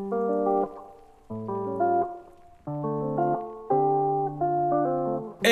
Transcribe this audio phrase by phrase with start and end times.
[0.00, 0.39] Thank you.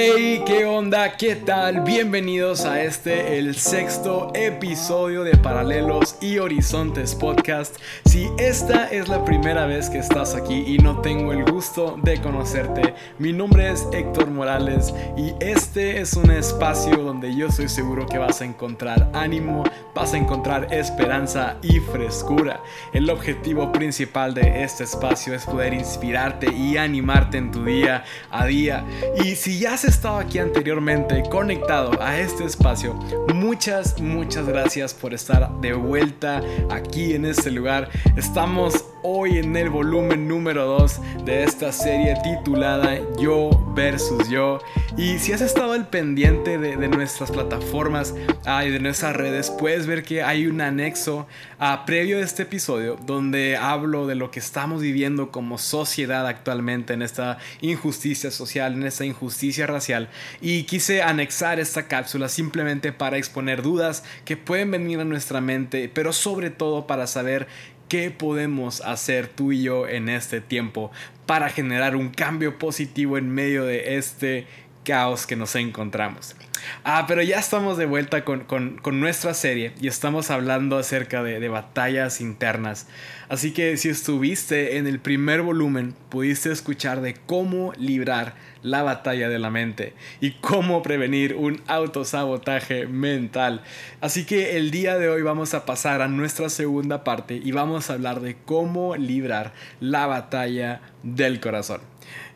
[0.00, 1.16] Hey, ¿qué onda?
[1.16, 1.80] ¿Qué tal?
[1.80, 7.74] Bienvenidos a este, el sexto episodio de Paralelos y Horizontes Podcast.
[8.04, 12.20] Si esta es la primera vez que estás aquí y no tengo el gusto de
[12.20, 18.06] conocerte, mi nombre es Héctor Morales y este es un espacio donde yo estoy seguro
[18.06, 19.64] que vas a encontrar ánimo,
[19.96, 22.62] vas a encontrar esperanza y frescura.
[22.92, 28.46] El objetivo principal de este espacio es poder inspirarte y animarte en tu día a
[28.46, 28.84] día.
[29.24, 32.94] Y si ya estado aquí anteriormente conectado a este espacio,
[33.34, 37.88] muchas, muchas gracias por estar de vuelta aquí en este lugar.
[38.16, 44.58] Estamos hoy en el volumen número 2 de esta serie titulada Yo versus Yo.
[44.96, 49.86] Y si has estado al pendiente de, nuestras plataformas ah, y de nuestras redes, puedes
[49.86, 51.26] ver que hay un anexo
[51.58, 56.94] ah, previo a este episodio donde hablo de lo que estamos viviendo como sociedad actualmente
[56.94, 60.08] en esta injusticia social, en esta injusticia racial.
[60.40, 65.88] Y quise anexar esta cápsula simplemente para exponer dudas que pueden venir a nuestra mente,
[65.92, 67.46] pero sobre todo para saber
[67.88, 70.90] qué podemos hacer tú y yo en este tiempo
[71.26, 74.46] para generar un cambio positivo en medio de este
[74.88, 76.34] caos que nos encontramos.
[76.82, 81.48] Ah, pero ya estamos de vuelta con, nuestra serie y estamos hablando acerca de, de,
[81.50, 82.86] batallas internas.
[83.28, 89.28] Así que si estuviste en el primer volumen, pudiste escuchar de cómo librar la batalla
[89.28, 93.60] de la mente y cómo prevenir un autosabotaje mental.
[94.00, 97.90] Así que el día de hoy vamos a pasar a nuestra segunda parte y vamos
[97.90, 101.82] a hablar de cómo librar la batalla del corazón.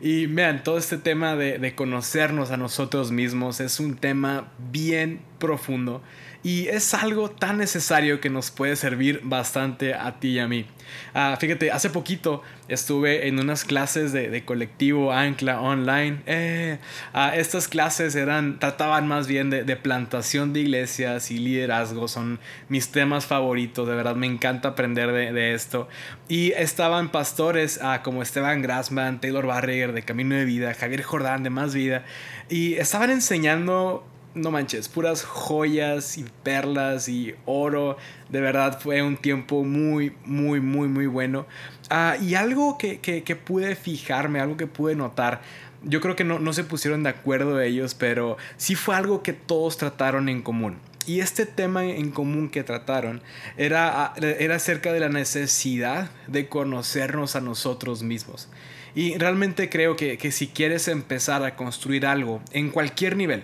[0.01, 5.21] Y vean, todo este tema de, de conocernos a nosotros mismos es un tema bien
[5.39, 6.01] profundo
[6.43, 10.65] y es algo tan necesario que nos puede servir bastante a ti y a mí.
[11.13, 16.21] Ah, fíjate, hace poquito estuve en unas clases de, colectivo Ancla Online.
[16.25, 16.79] Eh,
[17.13, 22.09] ah, estas clases eran, trataban más bien de, plantación de iglesias y liderazgo.
[22.09, 23.87] Son mis temas favoritos.
[23.87, 25.87] De verdad, me encanta aprender de, esto.
[26.27, 31.43] Y estaban pastores ah, como Esteban Grassman, Taylor Barriger de Camino de Vida, Javier Jordán
[31.43, 32.03] de Más Vida.
[32.49, 37.97] Y estaban enseñando no manches, puras joyas y perlas y oro.
[38.29, 41.45] De verdad fue un tiempo muy, muy, muy, muy bueno.
[41.89, 42.97] Ah, y algo que,
[43.45, 45.41] pude fijarme, algo que pude notar.
[45.83, 49.33] Yo creo que no, no se pusieron de acuerdo ellos, pero sí fue algo que
[49.33, 50.77] todos trataron en común.
[51.05, 53.21] Y este tema en común que trataron
[53.57, 58.47] era, era acerca de la necesidad de conocernos a nosotros mismos.
[58.95, 63.43] Y realmente creo que, que si quieres empezar a construir algo en cualquier nivel,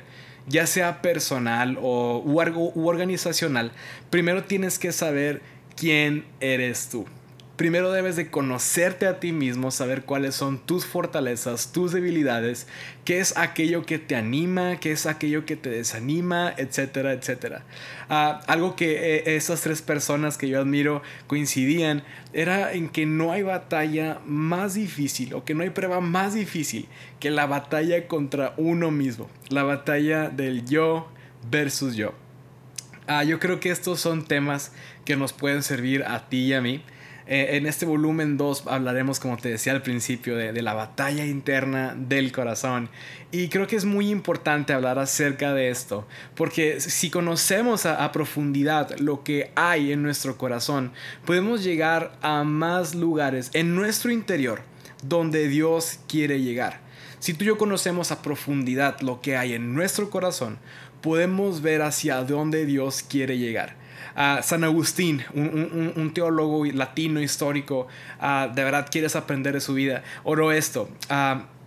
[0.50, 3.72] ya sea personal o u, organizacional,
[4.10, 5.42] primero tienes que saber
[5.76, 7.06] quién eres tú
[7.60, 12.68] primero debes de conocerte a ti mismo, saber cuáles son tus fortalezas, tus debilidades,
[13.04, 17.66] qué es aquello que te anima, qué es aquello que te desanima, etcétera, etcétera.
[18.08, 23.34] Ah, algo que eh, esas tres personas que yo admiro coincidían era en que no
[23.34, 26.88] hay batalla más difícil o que no hay prueba más difícil
[27.20, 31.10] que la batalla contra uno mismo, la batalla del yo
[31.52, 32.14] versus yo.
[33.06, 34.72] Ah, yo creo que estos son temas
[35.04, 36.86] que nos pueden servir a ti y a mí.
[37.32, 41.96] Eh, en este volumen 2 hablaremos, como te decía al principio, de, la batalla interna
[41.96, 42.90] del corazón.
[43.32, 48.98] Y creo que es muy importante hablar acerca de esto, porque si conocemos a, profundidad
[48.98, 50.92] lo que hay en nuestro corazón,
[51.24, 54.64] podemos llegar a más lugares en nuestro interior
[55.04, 56.80] donde Dios quiere llegar.
[57.20, 60.58] Si tú y yo conocemos a profundidad lo que hay en nuestro corazón,
[61.02, 63.79] podemos ver hacia dónde Dios quiere llegar.
[64.42, 67.88] San Agustín, un, teólogo latino histórico,
[68.20, 70.90] de verdad quieres aprender de su vida, oro esto,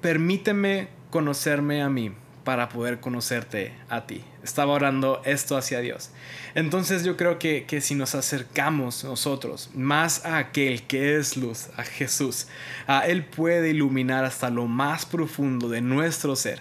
[0.00, 2.12] permíteme conocerme a mí
[2.44, 4.24] para poder conocerte a ti.
[4.42, 6.10] Estaba orando esto hacia Dios.
[6.54, 11.68] Entonces yo creo que, que, si nos acercamos nosotros más a aquel que es luz,
[11.76, 12.48] a Jesús,
[12.88, 16.60] a Él puede iluminar hasta lo más profundo de nuestro ser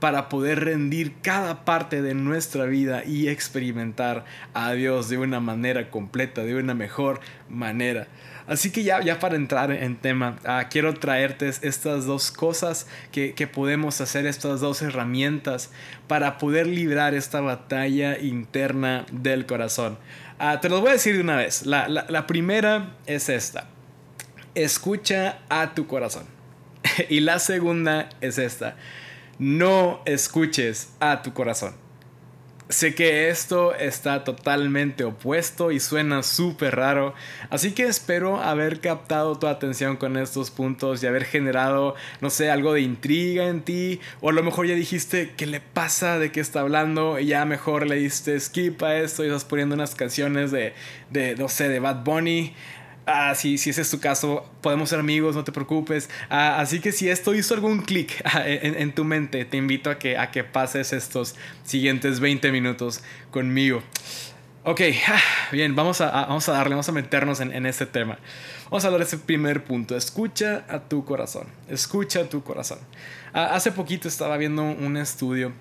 [0.00, 5.90] para poder rendir cada parte de nuestra vida y experimentar a Dios de una manera
[5.90, 8.08] completa, de una mejor manera.
[8.46, 13.32] Así que ya, ya para entrar en tema, ah, quiero traerte estas dos cosas que,
[13.46, 15.70] podemos hacer, estas dos herramientas
[16.06, 19.96] para poder librar esta batalla interna del corazón.
[20.38, 21.64] Ah, te lo voy a decir de una vez.
[21.64, 23.68] La, la primera es esta.
[24.54, 26.26] Escucha a tu corazón.
[27.08, 28.76] y la segunda es esta
[29.38, 31.74] no escuches a tu corazón.
[32.70, 37.12] Sé que esto está totalmente opuesto y suena súper raro,
[37.50, 42.50] así que espero haber captado tu atención con estos puntos y haber generado, no sé,
[42.50, 46.32] algo de intriga en ti, o a lo mejor ya dijiste qué le pasa, de
[46.32, 49.94] qué está hablando, y ya mejor le diste skip a esto y estás poniendo unas
[49.94, 50.72] canciones de,
[51.10, 52.54] de no sé, de Bad Bunny.
[53.06, 56.08] Ah, si, si ese es tu caso, podemos ser amigos, no te preocupes.
[56.30, 59.98] Ah, así que si esto hizo algún clic ah, en, tu mente, te invito a
[59.98, 61.34] que, a que pases estos
[61.64, 63.82] siguientes 20 minutos conmigo.
[64.64, 65.20] Ok, ah,
[65.52, 68.18] bien, vamos a, vamos a darle, vamos a meternos en, en este tema.
[68.70, 69.94] Vamos a hablar de ese primer punto.
[69.94, 71.46] Escucha a tu corazón.
[71.68, 72.78] Escucha a tu corazón.
[73.34, 75.52] hace poquito estaba viendo un estudio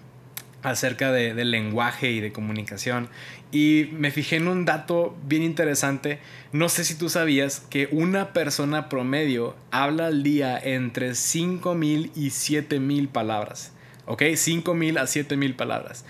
[0.64, 3.10] acerca de, del lenguaje y de comunicación
[3.54, 6.18] y me fijé en un dato bien interesante.
[6.52, 12.30] No sé si tú sabías que una persona promedio habla al día entre 5.000 y
[12.30, 13.72] 7.000 palabras.
[14.08, 14.24] ¿Ok?
[14.24, 16.04] 5.000 a 7.000 palabras.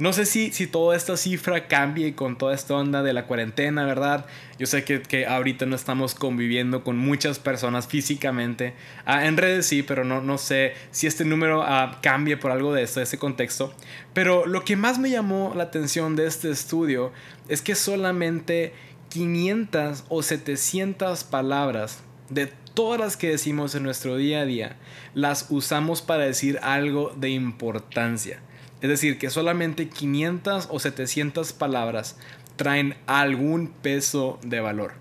[0.00, 3.84] No sé si, si toda esta cifra cambie con toda esta onda de la cuarentena,
[3.84, 4.24] ¿verdad?
[4.58, 8.72] Yo sé que, que ahorita no estamos conviviendo con muchas personas físicamente.
[9.04, 12.72] Ah, en redes sí, pero no, no sé si este número ah, cambie por algo
[12.72, 13.74] de esto, de ese contexto.
[14.14, 17.12] Pero lo que más me llamó la atención de este estudio
[17.48, 18.72] es que solamente
[19.10, 24.76] 500 o 700 palabras de todas las que decimos en nuestro día a día
[25.12, 28.40] las usamos para decir algo de importancia.
[28.82, 32.16] Es decir, que solamente 500 o 700 palabras
[32.56, 34.92] traen algún peso de valor.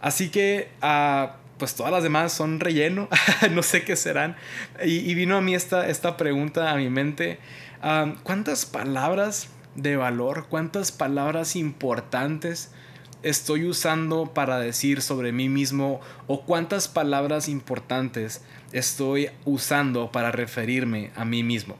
[0.00, 3.08] Así que, ah, pues todas las demás son relleno,
[3.52, 4.36] no sé qué serán.
[4.84, 7.38] Y, vino a mí esta, esta pregunta a mi mente,
[7.82, 12.70] ah, ¿cuántas palabras de valor, cuántas palabras importantes
[13.22, 18.42] estoy usando para decir sobre mí mismo o cuántas palabras importantes
[18.72, 21.76] estoy usando para referirme a mí mismo?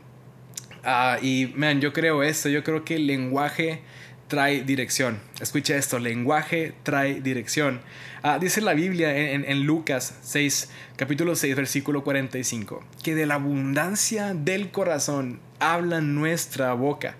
[0.84, 3.80] Ah, y, man, yo creo esto, yo creo que el lenguaje
[4.28, 5.18] trae dirección.
[5.40, 7.80] Escucha esto, lenguaje trae dirección.
[8.22, 13.34] Ah, dice la Biblia en, en, Lucas 6, capítulo 6, versículo 45, que de la
[13.34, 17.16] abundancia del corazón habla nuestra boca.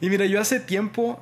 [0.00, 1.20] Y mira, yo hace tiempo,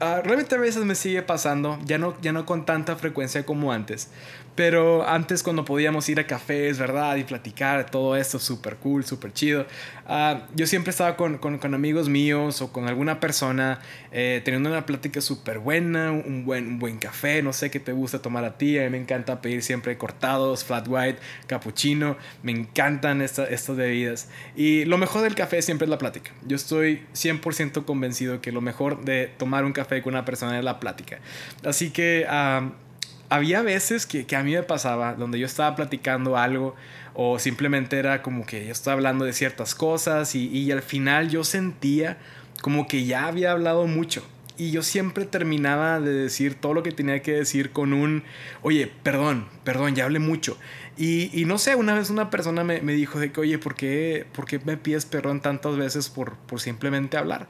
[0.00, 3.72] uh, realmente a veces me sigue pasando, ya no, ya no con tanta frecuencia como
[3.72, 4.10] antes,
[4.58, 7.14] pero antes cuando podíamos ir a cafés, ¿verdad?
[7.14, 9.64] Y platicar, todo esto súper cool, súper chido.
[10.04, 13.78] Ah, yo siempre estaba con, con, amigos míos o con alguna persona
[14.10, 17.92] eh, teniendo una plática súper buena, un buen, un buen café, no sé qué te
[17.92, 18.76] gusta tomar a ti.
[18.80, 22.16] A mí me encanta pedir siempre cortados, flat white, cappuccino.
[22.42, 24.28] Me encantan estas bebidas.
[24.56, 26.32] Y lo mejor del café siempre es la plática.
[26.44, 30.64] Yo estoy 100% convencido que lo mejor de tomar un café con una persona es
[30.64, 31.20] la plática.
[31.62, 32.26] Así que...
[32.28, 32.87] Uh,
[33.28, 36.74] había veces que, a mí me pasaba donde yo estaba platicando algo
[37.14, 41.28] o simplemente era como que yo estaba hablando de ciertas cosas y, y al final
[41.28, 42.18] yo sentía
[42.62, 44.24] como que ya había hablado mucho.
[44.56, 48.24] Y yo siempre terminaba de decir todo lo que tenía que decir con un,
[48.62, 50.58] oye, perdón, perdón, ya hablé mucho.
[50.96, 53.76] Y, y no sé, una vez una persona me, me, dijo de que, oye, ¿por
[53.76, 57.46] qué, ¿por qué me pides perdón tantas veces por, por simplemente hablar?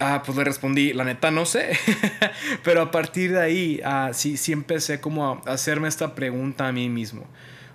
[0.00, 1.70] Ah, pues le respondí, la neta no sé.
[2.64, 6.72] Pero a partir de ahí, ah, sí, sí empecé como a hacerme esta pregunta a
[6.72, 7.24] mí mismo.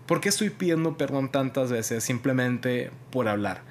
[0.06, 3.62] ¿Por qué estoy pidiendo perdón tantas veces simplemente por hablar?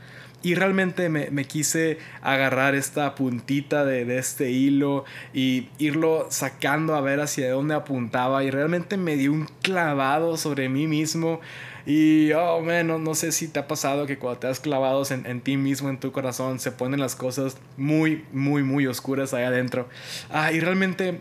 [0.42, 6.96] Y realmente me, me quise agarrar esta puntita de, de, este hilo y irlo sacando
[6.96, 8.42] a ver hacia dónde apuntaba.
[8.42, 11.40] Y realmente me dio un clavado sobre mí mismo
[11.86, 15.26] y, oh, man, no, sé si te ha pasado que cuando te has clavado en,
[15.26, 19.44] en, ti mismo, en tu corazón, se ponen las cosas muy, muy, muy oscuras ahí
[19.44, 19.88] adentro.
[20.30, 21.20] Ah, y realmente,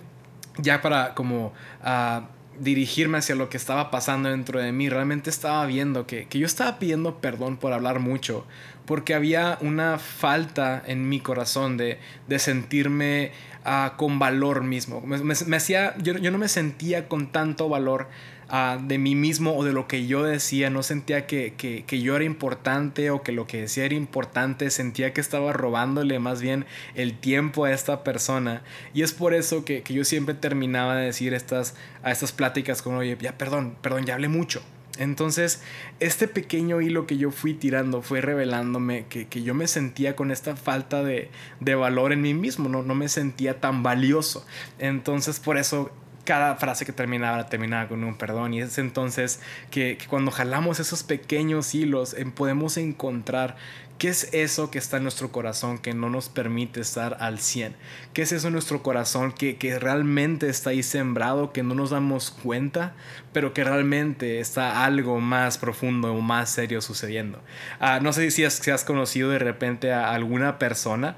[0.58, 1.54] ya para como...
[1.84, 2.28] Ah,
[2.60, 6.46] dirigirme hacia lo que estaba pasando dentro de mí, realmente estaba viendo que, que yo
[6.46, 8.46] estaba pidiendo perdón por hablar mucho,
[8.86, 13.32] porque había una falta en mi corazón de, de sentirme
[13.66, 15.02] uh, con valor mismo.
[15.02, 18.10] Me, me, hacía, yo, yo, no me sentía con tanto valor
[18.52, 22.26] de mí mismo o de lo que yo decía, no sentía que, que, yo era
[22.26, 27.18] importante o que lo que decía era importante, sentía que estaba robándole más bien el
[27.18, 28.62] tiempo a esta persona.
[28.94, 32.82] Y es por eso que, que yo siempre terminaba de decir estas, a estas pláticas
[32.82, 34.62] como, oye, ya perdón, perdón, ya hablé mucho.
[34.98, 35.62] Entonces,
[36.02, 40.30] este pequeño hilo que yo fui tirando fue revelándome que, que yo me sentía con
[40.30, 41.30] esta falta de,
[41.62, 44.46] de, valor en mí mismo, no, no me sentía tan valioso.
[44.78, 45.92] Entonces, por eso
[46.32, 51.04] cada frase que terminaba terminaba con un perdón y es entonces que, cuando jalamos esos
[51.04, 53.58] pequeños hilos podemos encontrar
[53.98, 57.76] ¿Qué es eso que está en nuestro corazón que no nos permite estar al 100?
[58.14, 61.92] ¿Qué es eso en nuestro corazón que, que realmente está ahí sembrado, que no nos
[61.92, 62.96] damos cuenta,
[63.34, 67.42] pero que realmente está algo más profundo o más serio sucediendo?
[67.80, 71.18] Ah, no sé si has, si has conocido de repente a alguna persona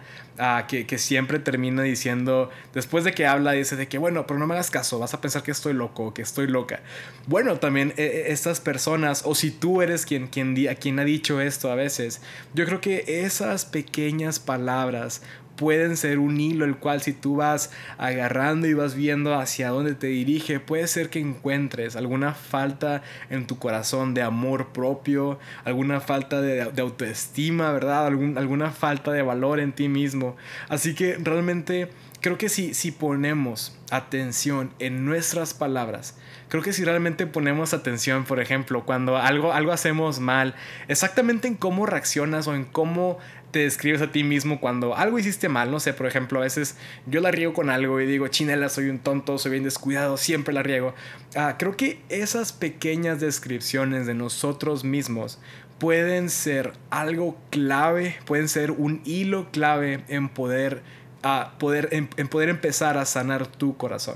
[0.68, 4.48] que, que, siempre termina diciendo, después de que habla, dice de que, bueno, pero no
[4.48, 6.82] me hagas caso, vas a pensar que estoy loco, que estoy loca.
[7.28, 11.40] Bueno, también eh, eh, estas personas, o si tú eres quien, quien, quien ha dicho
[11.40, 12.22] esto a veces,
[12.54, 15.22] yo creo que esas pequeñas palabras
[15.56, 19.96] pueden ser un hilo el cual si tú vas agarrando y vas viendo hacia dónde
[19.96, 26.00] te dirige, puede ser que encuentres alguna falta en tu corazón de amor propio, alguna
[26.00, 28.08] falta de, autoestima, ¿verdad?
[28.08, 30.36] alguna falta de valor en ti mismo.
[30.70, 31.90] Así que realmente
[32.22, 36.18] creo que si, si ponemos atención en nuestras palabras,
[36.48, 40.56] creo que si realmente ponemos atención, por ejemplo, cuando algo, algo hacemos mal,
[40.88, 43.20] exactamente en cómo reaccionas o en cómo
[43.54, 46.76] te describes a ti mismo cuando algo hiciste mal, no sé, por ejemplo, a veces
[47.06, 50.56] yo la riego con algo y digo, chinela, soy un tonto, soy bien descuidado, siempre
[50.56, 50.96] la riego.
[51.36, 55.40] Ah, creo que esas pequeñas descripciones de nosotros mismos
[55.78, 60.82] pueden ser algo clave, pueden ser un hilo clave en poder,
[61.22, 64.16] ah, poder, en poder empezar a sanar tu corazón.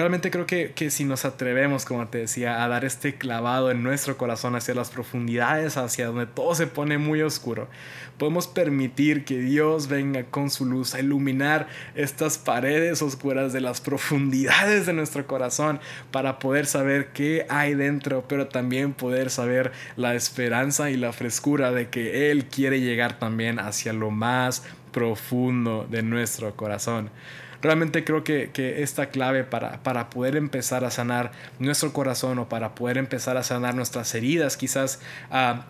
[0.00, 3.82] Realmente creo que, que, si nos atrevemos, como te decía, a dar este clavado en
[3.82, 7.68] nuestro corazón hacia las profundidades, hacia donde todo se pone muy oscuro,
[8.16, 13.82] podemos permitir que Dios venga con su luz a iluminar estas paredes oscuras de las
[13.82, 15.80] profundidades de nuestro corazón
[16.10, 21.72] para poder saber qué hay dentro, pero también poder saber la esperanza y la frescura
[21.72, 27.10] de que Él quiere llegar también hacia lo más profundo de nuestro corazón
[27.62, 28.50] realmente creo que,
[28.82, 33.42] esta clave para, para, poder empezar a sanar nuestro corazón o para poder empezar a
[33.42, 35.00] sanar nuestras heridas, quizás...
[35.30, 35.60] Uh,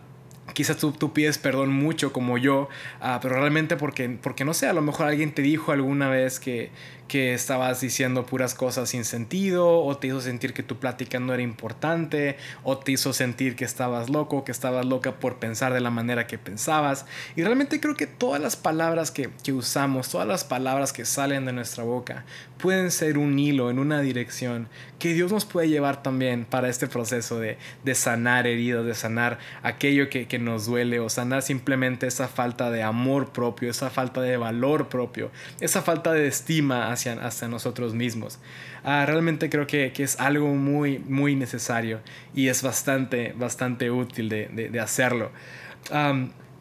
[0.53, 2.69] Quizás tú, pides perdón mucho como yo,
[3.01, 6.41] uh, pero realmente porque, porque no sé, a lo mejor alguien te dijo alguna vez
[6.41, 6.73] que,
[7.11, 11.35] que estabas diciendo puras cosas sin sentido, o te hizo sentir que tu plática no
[11.35, 15.81] era importante, o te hizo sentir que estabas loco, que estabas loca por pensar de
[15.81, 17.07] la manera que pensabas.
[17.35, 21.47] Y realmente creo que todas las palabras que, que usamos, todas las palabras que salen
[21.47, 22.25] de nuestra boca,
[22.59, 24.69] pueden ser un hilo en una dirección
[25.01, 29.39] que Dios nos puede llevar también para este proceso de, de sanar heridas, de sanar
[29.63, 34.21] aquello que, que nos duele, o sanar simplemente esa falta de amor propio, esa falta
[34.21, 36.93] de valor propio, esa falta de estima
[37.49, 38.39] nosotros mismos.
[38.85, 42.01] Ah, realmente creo que, es algo muy, muy necesario
[42.35, 45.31] y es bastante, bastante útil de, hacerlo.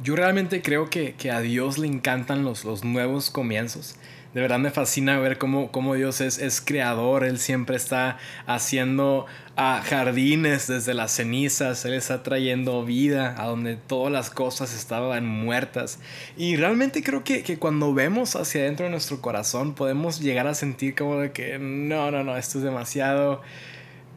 [0.02, 3.96] yo realmente creo que, a Dios le encantan los, los nuevos comienzos
[4.34, 9.26] de verdad me fascina ver cómo, cómo Dios es, es, creador, Él siempre está haciendo
[9.56, 15.26] a jardines desde las cenizas, Él está trayendo vida a donde todas las cosas estaban
[15.26, 16.00] muertas.
[16.38, 20.54] Y realmente creo que, que cuando vemos hacia adentro de nuestro corazón podemos llegar a
[20.54, 23.42] sentir como de que no, no, no, esto es demasiado,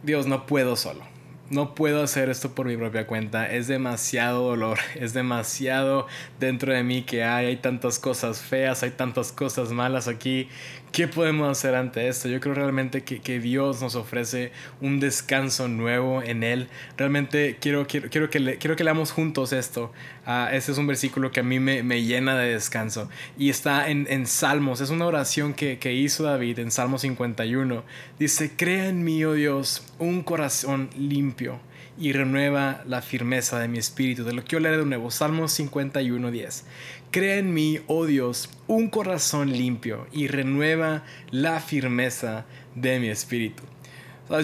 [0.03, 1.12] Dios, no puedo solo
[1.53, 3.51] no puedo hacer esto por mi propia cuenta.
[3.51, 6.07] Es demasiado dolor, es demasiado
[6.41, 10.49] dentro de mí que hay, hay tantas cosas feas, hay tantas cosas malas aquí
[10.93, 12.29] ¿Qué podemos hacer ante esto?
[12.29, 16.69] Yo creo realmente que, que, Dios nos ofrece un descanso nuevo en Él.
[16.99, 19.91] Realmente quiero, quiero, quiero, que, le, quiero que leamos juntos esto.
[20.27, 23.09] Uh, este es un versículo que a mí me, me llena de descanso.
[23.39, 24.83] Y está en, en Salmos.
[24.83, 27.85] Es una oración que, que, hizo David en Salmo 51.
[28.19, 31.59] Dice, crea en mí, oh Dios, un corazón limpio
[32.03, 34.25] y renueva la firmeza de mi espíritu.
[34.25, 35.13] De lo que yo leeré de nuevo.
[35.13, 36.65] Salmos 51, 10.
[37.13, 42.45] Crea en mí, oh Dios, un corazón limpio y renueva la firmeza
[42.75, 43.63] de mi espíritu.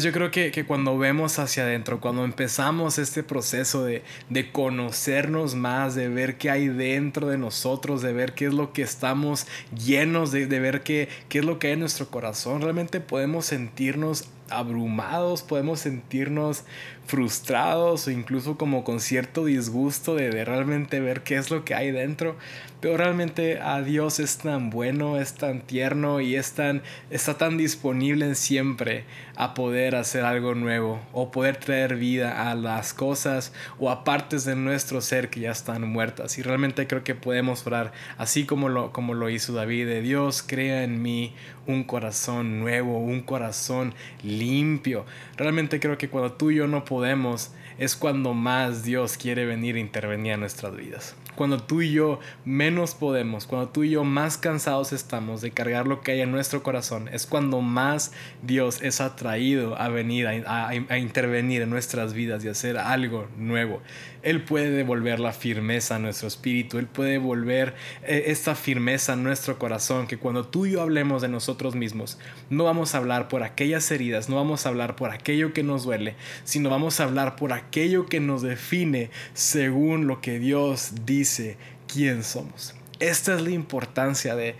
[0.00, 5.54] Yo creo que, que, cuando vemos hacia adentro, cuando empezamos este proceso de, de, conocernos
[5.54, 9.46] más, de ver qué hay dentro de nosotros, de ver qué es lo que estamos
[9.74, 13.46] llenos, de, de ver qué, qué es lo que hay en nuestro corazón, realmente podemos
[13.46, 16.64] sentirnos abrumados, podemos sentirnos
[17.08, 21.90] frustrados o incluso como con cierto disgusto de, realmente ver qué es lo que hay
[21.90, 22.36] dentro.
[22.80, 27.56] Pero realmente a Dios es tan bueno, es tan tierno y es tan, está tan
[27.56, 33.52] disponible en siempre a poder hacer algo nuevo o poder traer vida a las cosas
[33.80, 36.38] o a partes de nuestro ser que ya están muertas.
[36.38, 40.44] Y realmente creo que podemos orar así como lo, como lo hizo David, de Dios
[40.46, 41.34] crea en mí
[41.66, 43.94] un corazón nuevo, un corazón
[44.38, 45.04] limpio.
[45.36, 49.76] Realmente creo que cuando tú y yo no podemos, es cuando más Dios quiere venir
[49.76, 54.02] a intervenir en nuestras vidas cuando tú y yo menos podemos, cuando tú y yo
[54.02, 58.82] más cansados estamos de cargar lo que hay en nuestro corazón, es cuando más Dios
[58.82, 63.80] es atraído a venir, a, a intervenir en nuestras vidas y hacer algo nuevo.
[64.28, 69.16] Él puede devolver la firmeza a nuestro espíritu, Él puede devolver eh, esta firmeza a
[69.16, 72.18] nuestro corazón, que cuando tú y yo hablemos de nosotros mismos,
[72.50, 75.84] no vamos a hablar por aquellas heridas, no vamos a hablar por aquello que nos
[75.84, 81.56] duele, sino vamos a hablar por aquello que nos define según lo que Dios dice
[81.86, 82.77] quién somos.
[83.00, 84.56] Esta es la importancia de,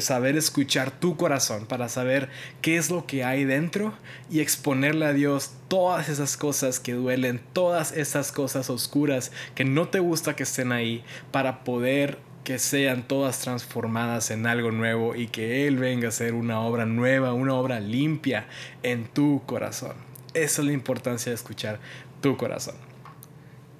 [0.00, 2.28] saber escuchar tu corazón para saber
[2.62, 3.92] qué es lo que hay dentro
[4.30, 9.88] y exponerle a Dios todas esas cosas que duelen, todas esas cosas oscuras que no
[9.88, 11.02] te gusta que estén ahí
[11.32, 16.34] para poder que sean todas transformadas en algo nuevo y que Él venga a ser
[16.34, 18.46] una obra nueva, una obra limpia
[18.84, 19.94] en tu corazón.
[20.34, 21.80] Esa es la importancia de escuchar
[22.20, 22.93] tu corazón.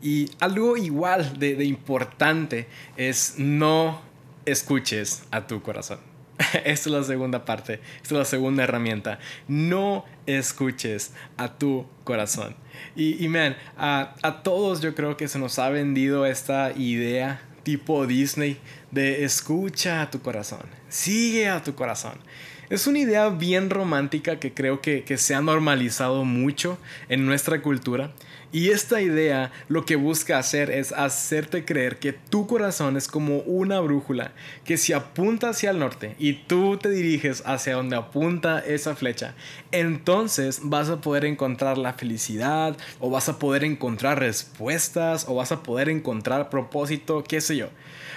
[0.04, 2.66] Y algo igual de, importante
[2.99, 4.02] es no
[4.44, 5.99] escuches a tu corazón.
[6.52, 9.18] Esta es la segunda parte, esta es la segunda herramienta.
[9.49, 12.54] No escuches a tu corazón.
[12.94, 13.34] Y, y
[13.78, 18.58] a, a, todos yo creo que se nos ha vendido esta idea tipo Disney
[18.90, 22.18] de escucha a tu corazón, sigue a tu corazón.
[22.68, 27.62] Es una idea bien romántica que creo que, que se ha normalizado mucho en nuestra
[27.62, 28.12] cultura.
[28.54, 33.38] Y esta idea lo que busca hacer es hacerte creer que tu corazón es como
[33.38, 34.30] una brújula,
[34.64, 39.34] que si apunta hacia el norte y tú te diriges hacia donde apunta esa flecha,
[39.73, 45.50] entonces vas a poder encontrar la felicidad o vas a poder encontrar respuestas o vas
[45.50, 47.70] a poder encontrar propósito, qué sé yo.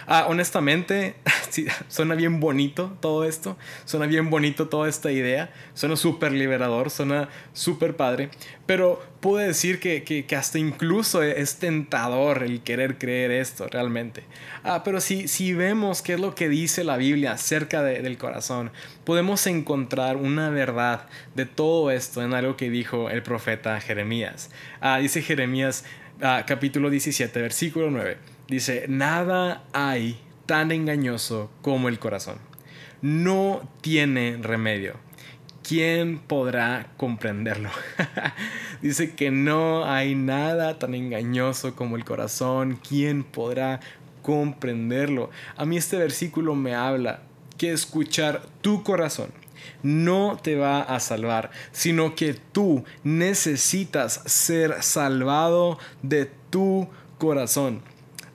[0.06, 1.16] Ah, honestamente,
[1.90, 7.28] suena bien bonito todo esto, suena bien bonito toda esta idea, suena súper liberador, suena
[7.54, 8.30] súper padre,
[8.66, 14.24] pero puedo decir que, que, hasta incluso es tentador el querer creer esto realmente.
[14.64, 18.72] Ah, pero si, si vemos qué es lo que dice la Biblia acerca del corazón,
[19.04, 24.50] podemos encontrar una verdad de todo esto en algo que dijo el profeta Jeremías.
[24.82, 25.86] Ah, dice Jeremías
[26.22, 28.18] ah, capítulo 17, versículo 9.
[28.48, 32.38] Dice, nada hay tan engañoso como el corazón.
[33.02, 35.07] No tiene remedio
[35.68, 37.70] ¿quién podrá comprenderlo?
[38.82, 43.80] Dice que no hay nada tan engañoso como el corazón, ¿quién podrá
[44.22, 45.30] comprenderlo?
[45.56, 47.22] A mí este versículo me habla
[47.58, 49.32] que escuchar tu corazón
[49.84, 57.82] no te va a salvar, sino que tú necesitas ser salvado de tu corazón.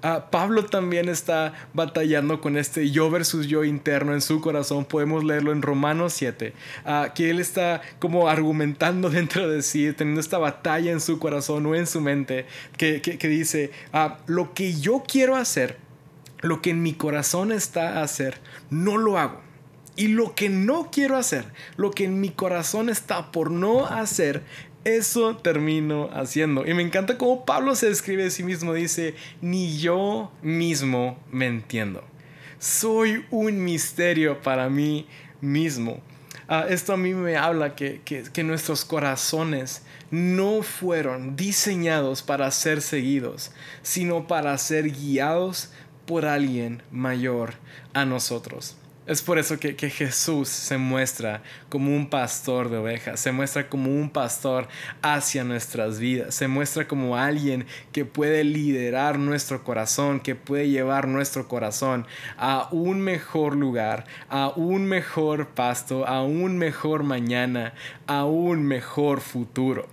[0.05, 4.85] Ah, Pablo también está batallando con este yo versus yo interno en su corazón.
[4.85, 6.53] Podemos leerlo en Romanos 7.
[6.85, 11.67] Ah, que él está como argumentando dentro de sí, teniendo esta batalla en su corazón
[11.67, 12.47] o en su mente,
[12.77, 15.77] que, dice, ah, lo que yo quiero hacer,
[16.41, 19.41] lo que en mi corazón está a hacer, no lo hago.
[19.95, 21.45] Y lo que no quiero hacer,
[21.77, 24.43] lo que en mi corazón está por no hacer,
[24.85, 26.67] eso termino haciendo.
[26.67, 28.75] Y me encanta cómo Pablo se describe a sí mismo.
[28.75, 32.05] Dice, ni yo mismo me entiendo.
[32.59, 35.07] Soy un misterio para mí
[35.41, 36.01] mismo.
[36.49, 42.83] Ah, esto a mí me habla que, que nuestros corazones no fueron diseñados para ser
[42.83, 45.71] seguidos, sino para ser guiados
[46.07, 47.55] por alguien mayor
[47.95, 48.77] a nosotros.
[49.05, 53.91] Es por eso que, Jesús se muestra como un pastor de ovejas, se muestra como
[53.91, 54.69] un pastor
[55.03, 61.09] hacia nuestras vidas, se muestra como alguien que puede liderar nuestro corazón, que puede llevar
[61.09, 62.07] nuestro corazón
[62.39, 67.75] a un mejor lugar, a un mejor pasto, a un mejor mañana,
[68.07, 69.89] a un mejor futuro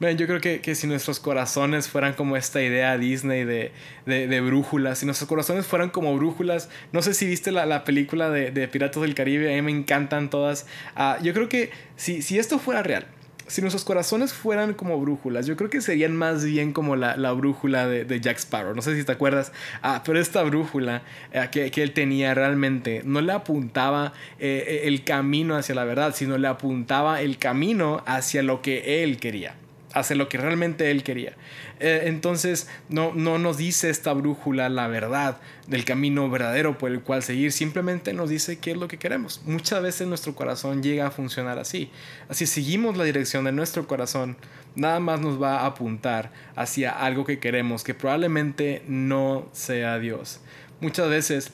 [0.00, 3.72] yo creo que, si nuestros corazones fueran como esta idea Disney de,
[4.06, 8.68] de, brújulas, si nuestros corazones fueran como brújulas, no sé si viste la, película de,
[8.68, 10.66] Piratas del Caribe, a mí me encantan todas.
[10.96, 13.06] Ah, yo creo que si, si esto fuera real,
[13.46, 17.32] si nuestros corazones fueran como brújulas, yo creo que serían más bien como la, la
[17.32, 18.74] brújula de, Jack Sparrow.
[18.74, 19.52] No sé si te acuerdas.
[19.82, 21.02] Ah, pero esta brújula
[21.32, 26.14] eh, que, que, él tenía realmente no le apuntaba eh, el camino hacia la verdad,
[26.14, 29.54] sino le apuntaba el camino hacia lo que él quería
[29.94, 31.34] hace lo que realmente él quería.
[31.80, 37.00] Eh, entonces no, no nos dice esta brújula la verdad del camino verdadero por el
[37.02, 39.42] cual seguir, simplemente nos dice qué es lo que queremos.
[39.44, 41.90] Muchas veces nuestro corazón llega a funcionar así.
[42.28, 44.36] Así seguimos la dirección de nuestro corazón,
[44.74, 50.40] nada más nos va a apuntar hacia algo que queremos, que probablemente no sea Dios.
[50.80, 51.52] Muchas veces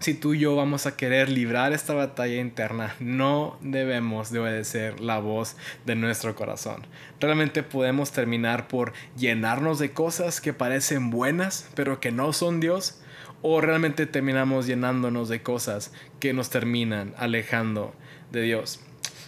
[0.00, 4.98] si tú y yo vamos a querer librar esta batalla interna, no debemos de obedecer
[4.98, 6.86] la voz de nuestro corazón.
[7.20, 13.02] Realmente podemos terminar por llenarnos de cosas que parecen buenas, pero que no son Dios,
[13.42, 17.94] o realmente terminamos llenándonos de cosas que nos terminan alejando
[18.32, 18.80] de Dios.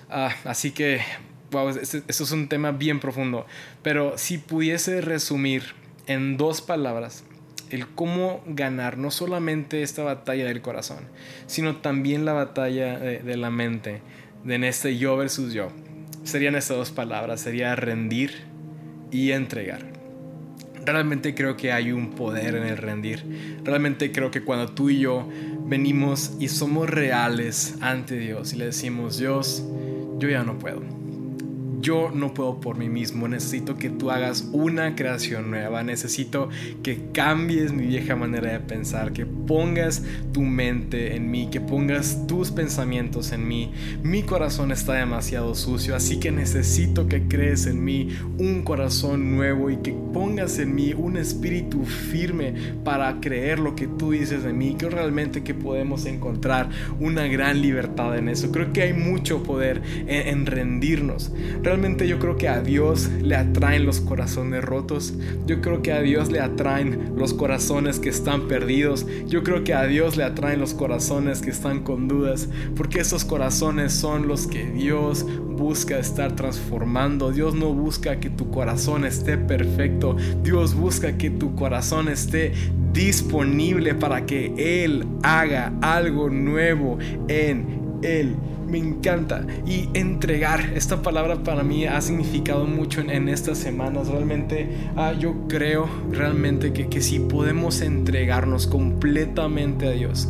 [0.09, 1.03] Ah, así que,
[1.51, 3.47] wow, eso es un tema bien profundo,
[3.83, 5.75] pero si pudiese resumir
[6.07, 7.25] en dos palabras
[7.73, 11.05] el cómo ganar no solamente esta batalla del corazón,
[11.47, 14.03] sino también la batalla de, la mente,
[14.45, 15.69] de en este yo versus yo,
[16.25, 18.45] serían estas dos palabras, sería rendir
[19.11, 19.83] y entregar.
[20.85, 23.61] Realmente creo que hay un poder en el rendir.
[23.63, 25.29] Realmente creo que cuando tú y yo
[25.65, 29.65] venimos y somos reales ante Dios y le decimos, Dios,
[30.19, 31.02] yo ya no puedo
[31.83, 36.49] yo no puedo por mí mismo, necesito que tú hagas una creación nueva, necesito
[36.83, 42.27] que cambies mi vieja manera de pensar, que pongas tu mente en mí, que pongas
[42.27, 43.73] tus pensamientos en mí.
[44.03, 49.69] Mi corazón está demasiado sucio, así que necesito que crees en mí un corazón nuevo
[49.71, 54.53] y que pongas en mí un espíritu firme para creer lo que tú dices de
[54.53, 54.77] mí.
[54.79, 58.53] Creo realmente que podemos encontrar una gran libertad en eso.
[58.53, 61.33] Creo que hay mucho poder en, rendirnos.
[61.73, 65.15] Yo creo que a Dios le atraen los corazones rotos.
[65.47, 69.07] Yo creo que a Dios le atraen los corazones que están perdidos.
[69.27, 72.51] Yo creo que a Dios le atraen los corazones que están con dudas.
[72.77, 77.33] Porque esos corazones son los que Dios busca estar transformando.
[77.33, 80.17] Dios no busca que tu corazón esté perfecto.
[80.43, 82.53] Dios busca que tu corazón esté
[82.93, 88.37] disponible para que Él haga algo nuevo en Él
[88.73, 89.45] me encanta.
[89.67, 94.09] Y entregar, esta palabra para mí ha significado mucho en, estas semanas.
[94.09, 100.29] Realmente ah, yo creo realmente que, que si podemos entregarnos completamente a Dios,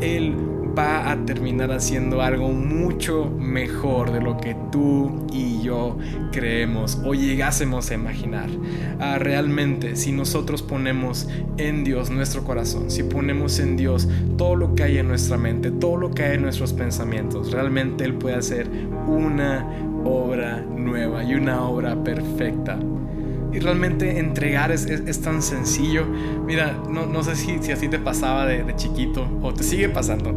[0.00, 0.34] Él
[0.76, 5.96] va a terminar haciendo algo mucho mejor de lo que tú y yo
[6.32, 8.48] creemos o llegásemos a imaginar.
[9.00, 14.74] Ah, realmente, si nosotros ponemos en Dios nuestro corazón, si ponemos en Dios todo lo
[14.74, 18.36] que hay en nuestra mente, todo lo que hay en nuestros pensamientos, realmente Él puede
[18.36, 18.68] hacer
[19.06, 19.66] una
[20.04, 22.78] obra nueva y una obra perfecta
[23.56, 26.04] y realmente entregar es, es, tan sencillo.
[26.04, 30.36] Mira, no, no sé si, si, así te pasaba de, chiquito o te sigue pasando,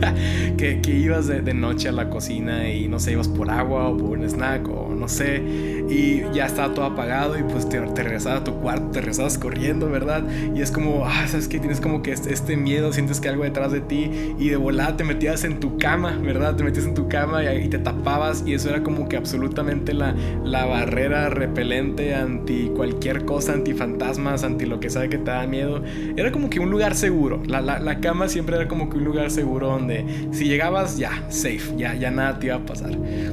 [0.56, 3.88] que, que, ibas de, de, noche a la cocina y no sé, ibas por agua
[3.88, 7.80] o por un snack o no sé, y ya estaba todo apagado y pues te,
[7.80, 10.22] te a tu cuarto, te regresabas corriendo, ¿verdad?
[10.54, 13.44] Y es como, ah, sabes que tienes como que este, este, miedo, sientes que algo
[13.44, 16.56] detrás de ti y de volada te metías en tu cama, ¿verdad?
[16.56, 19.94] Te metías en tu cama y, y te tapabas y eso era como que absolutamente
[19.94, 25.30] la, la barrera repelente anti cualquier cosa, anti fantasmas, anti lo que sabe que te
[25.30, 25.82] da miedo.
[26.16, 27.42] Era como que un lugar seguro.
[27.46, 31.94] La, cama siempre era como que un lugar seguro donde si llegabas ya, safe, ya,
[31.94, 32.92] ya nada te iba a pasar.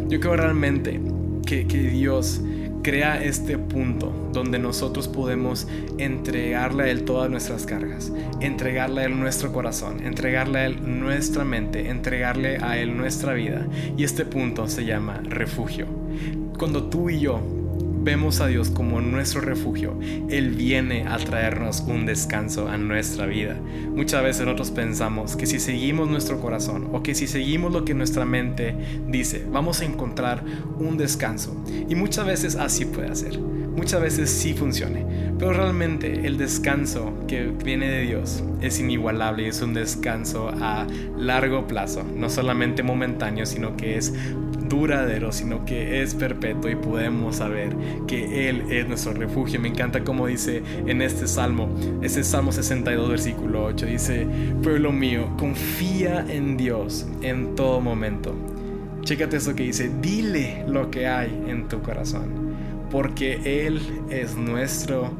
[0.09, 0.99] Yo creo realmente
[1.47, 2.41] que, Dios
[2.83, 9.17] crea este punto donde nosotros podemos entregarle a Él todas nuestras cargas, entregarle a Él
[9.17, 13.65] nuestro corazón, entregarle a Él nuestra mente, entregarle a Él nuestra vida.
[13.97, 15.87] Y este punto se llama refugio.
[16.57, 17.41] Cuando tú y yo
[18.07, 23.59] vemos a Dios como nuestro refugio, Él viene a traernos un descanso a nuestra vida.
[23.93, 27.93] Muchas veces nosotros pensamos que si seguimos nuestro corazón o que si seguimos lo que
[27.93, 28.77] nuestra mente
[29.09, 30.41] dice, vamos a encontrar
[30.79, 31.61] un descanso.
[31.89, 33.39] Y muchas veces así puede ser.
[33.39, 35.05] Muchas veces sí funcione.
[35.37, 40.87] Pero realmente el descanso que viene de Dios es inigualable y es un descanso a
[41.17, 44.13] largo plazo, no solamente momentáneo, sino que es
[44.67, 47.75] duradero, sino que es perpetuo y podemos saber
[48.07, 49.59] que Él es nuestro refugio.
[49.59, 51.69] Me encanta como dice en este salmo,
[52.01, 54.27] ese Salmo 62, versículo 8, dice,
[54.63, 58.35] pueblo mío, confía en Dios en todo momento.
[59.01, 62.55] Chécate eso que dice, dile lo que hay en tu corazón,
[62.91, 65.11] porque Él es nuestro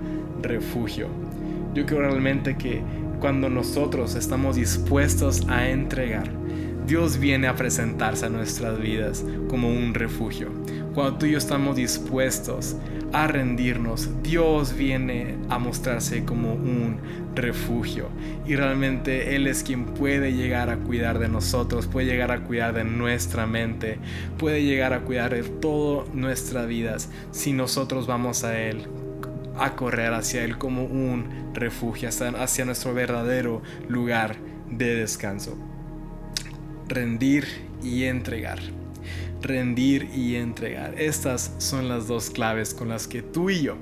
[0.42, 1.08] refugio.
[1.74, 2.82] Yo creo realmente que
[3.20, 6.37] cuando nosotros estamos dispuestos a entregar,
[6.88, 10.54] Dios viene a presentarse a nuestras vidas como un refugio.
[10.94, 12.78] Cuando tú y yo estamos dispuestos
[13.12, 17.02] a rendirnos, Dios viene a mostrarse como un
[17.36, 18.08] refugio.
[18.46, 22.74] Y realmente Él es quien puede llegar a cuidar de nosotros, puede llegar a cuidar
[22.74, 24.00] de nuestra mente,
[24.38, 28.88] puede llegar a cuidar de todas nuestras vidas si nosotros vamos a Él
[29.60, 34.38] a correr hacia Él como un refugio, hacia nuestro verdadero lugar
[34.72, 35.58] de descanso
[36.88, 37.46] rendir
[37.84, 38.60] y entregar.
[39.42, 41.00] Rendir y entregar.
[41.00, 43.78] Estas son las dos claves con las que tú y yo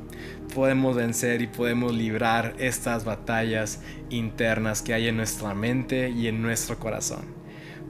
[0.54, 6.42] podemos vencer y podemos librar estas batallas internas que hay en nuestra mente y en
[6.42, 7.26] nuestro corazón.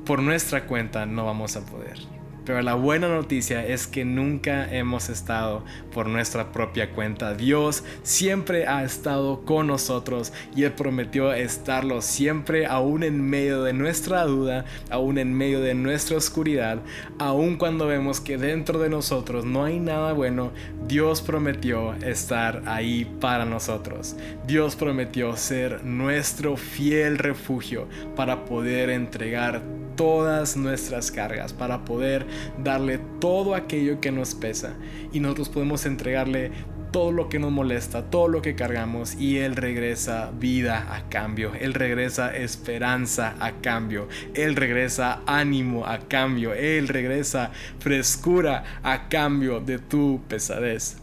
[0.06, 2.00] Por nuestra cuenta no vamos a poder.
[2.46, 7.34] Pero la buena noticia es que nunca hemos estado por nuestra propia cuenta.
[7.34, 13.74] Dios siempre ha estado con nosotros y Él prometió estarlo siempre, aún en medio de
[13.74, 16.80] nuestra duda, aún en medio de nuestra oscuridad,
[17.18, 20.52] aún cuando vemos que dentro de nosotros no hay nada bueno,
[20.88, 24.16] Dios prometió estar ahí para nosotros.
[24.46, 29.62] Dios prometió ser nuestro fiel refugio para poder entregar
[29.96, 32.26] todas nuestras cargas, para poder
[32.64, 34.74] darle todo aquello que nos pesa
[35.12, 36.52] y nosotros podemos entregarle
[36.96, 41.52] todo lo que nos molesta, todo lo que cargamos y Él regresa vida a cambio,
[41.54, 49.60] Él regresa esperanza a cambio, Él regresa ánimo a cambio, Él regresa frescura a cambio
[49.60, 50.96] de tu pesadez.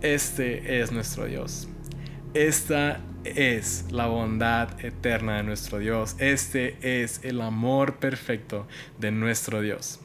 [0.00, 1.68] Este es nuestro Dios.
[2.34, 6.16] Esta es la bondad eterna de nuestro Dios.
[6.18, 8.66] Este es el amor perfecto
[8.98, 10.00] de nuestro Dios.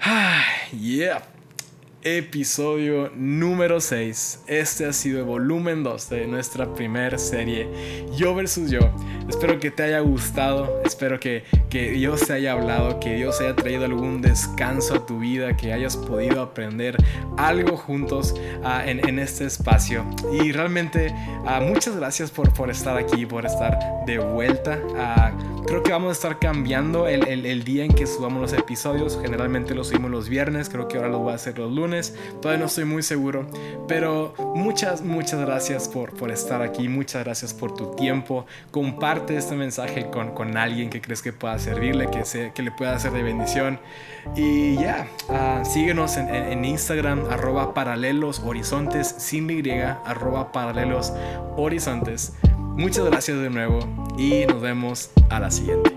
[0.00, 1.22] Ah, yeah
[2.16, 4.44] episodio número 6.
[4.46, 7.68] Este ha sido el volumen 2 de nuestra primera serie
[8.16, 8.80] Yo versus Yo.
[9.28, 13.54] Espero que te haya gustado, espero que, que Dios te haya hablado, que Dios haya
[13.54, 16.96] traído algún descanso a tu vida, que hayas podido aprender
[17.36, 20.04] algo juntos ah, en, este espacio.
[20.32, 24.78] Y realmente uh, muchas gracias por, por estar aquí, por estar de vuelta.
[24.86, 29.18] Uh, creo que vamos a estar cambiando el, el, día en que subamos los episodios.
[29.20, 32.60] Generalmente los subimos los viernes, creo que ahora lo voy a hacer los lunes Todavía
[32.60, 33.46] no estoy muy seguro.
[33.86, 36.88] Pero muchas, muchas gracias por, por estar aquí.
[36.88, 38.46] Muchas gracias por tu tiempo.
[38.70, 42.70] Comparte este mensaje con, con alguien que crees que pueda servirle, que, se, que le
[42.70, 43.80] pueda hacer de bendición.
[44.36, 51.12] Y ya, ah, síguenos en, en, Instagram, arroba paralelos horizontes, sin Y, arroba paralelos
[51.56, 52.34] horizontes.
[52.78, 53.80] Muchas gracias de nuevo
[54.16, 55.90] y nos vemos a la siguiente.